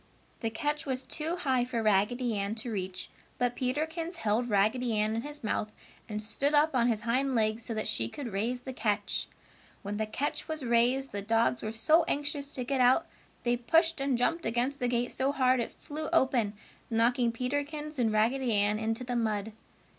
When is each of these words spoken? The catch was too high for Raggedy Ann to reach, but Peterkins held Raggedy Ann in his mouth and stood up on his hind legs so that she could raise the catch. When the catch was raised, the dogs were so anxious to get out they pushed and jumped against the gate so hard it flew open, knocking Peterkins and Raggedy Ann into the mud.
The 0.39 0.49
catch 0.49 0.87
was 0.87 1.03
too 1.03 1.35
high 1.35 1.63
for 1.63 1.83
Raggedy 1.83 2.35
Ann 2.35 2.55
to 2.55 2.71
reach, 2.71 3.11
but 3.37 3.55
Peterkins 3.55 4.15
held 4.15 4.49
Raggedy 4.49 4.97
Ann 4.97 5.15
in 5.15 5.21
his 5.21 5.43
mouth 5.43 5.71
and 6.09 6.19
stood 6.19 6.55
up 6.55 6.73
on 6.73 6.87
his 6.87 7.01
hind 7.01 7.35
legs 7.35 7.63
so 7.65 7.75
that 7.75 7.87
she 7.87 8.09
could 8.09 8.33
raise 8.33 8.61
the 8.61 8.73
catch. 8.73 9.27
When 9.83 9.97
the 9.97 10.07
catch 10.07 10.47
was 10.47 10.65
raised, 10.65 11.11
the 11.11 11.21
dogs 11.21 11.61
were 11.61 11.71
so 11.71 12.03
anxious 12.07 12.49
to 12.53 12.63
get 12.63 12.81
out 12.81 13.05
they 13.43 13.55
pushed 13.55 14.01
and 14.01 14.17
jumped 14.17 14.43
against 14.47 14.79
the 14.79 14.87
gate 14.87 15.11
so 15.11 15.31
hard 15.31 15.59
it 15.59 15.69
flew 15.73 16.09
open, 16.11 16.53
knocking 16.89 17.31
Peterkins 17.31 17.99
and 17.99 18.11
Raggedy 18.11 18.51
Ann 18.53 18.79
into 18.79 19.03
the 19.03 19.15
mud. 19.15 19.51